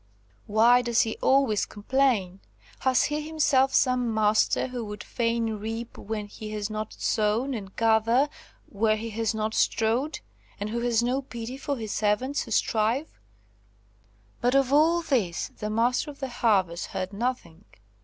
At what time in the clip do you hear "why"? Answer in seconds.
0.47-0.81